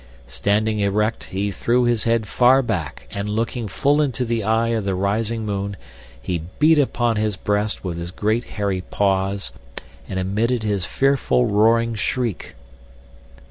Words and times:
Standing 0.25 0.79
erect 0.79 1.25
he 1.25 1.51
threw 1.51 1.83
his 1.83 2.05
head 2.05 2.25
far 2.27 2.63
back 2.63 3.07
and 3.11 3.29
looking 3.29 3.67
full 3.67 4.01
into 4.01 4.25
the 4.25 4.43
eye 4.43 4.69
of 4.69 4.83
the 4.83 4.95
rising 4.95 5.45
moon 5.45 5.77
he 6.19 6.41
beat 6.57 6.79
upon 6.79 7.17
his 7.17 7.37
breast 7.37 7.83
with 7.83 7.99
his 7.99 8.09
great 8.09 8.45
hairy 8.45 8.81
paws 8.81 9.51
and 10.09 10.17
emitted 10.17 10.63
his 10.63 10.85
fearful 10.85 11.45
roaring 11.45 11.93
shriek. 11.93 12.55